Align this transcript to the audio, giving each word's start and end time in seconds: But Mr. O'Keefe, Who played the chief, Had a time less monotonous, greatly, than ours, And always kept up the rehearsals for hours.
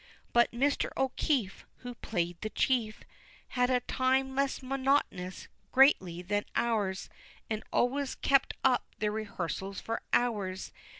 But 0.33 0.51
Mr. 0.51 0.89
O'Keefe, 0.97 1.63
Who 1.81 1.93
played 1.93 2.41
the 2.41 2.49
chief, 2.49 3.03
Had 3.49 3.69
a 3.69 3.81
time 3.81 4.33
less 4.35 4.63
monotonous, 4.63 5.47
greatly, 5.71 6.23
than 6.23 6.45
ours, 6.55 7.07
And 7.51 7.61
always 7.71 8.15
kept 8.15 8.55
up 8.63 8.83
the 8.97 9.11
rehearsals 9.11 9.79
for 9.79 10.01
hours. 10.11 10.71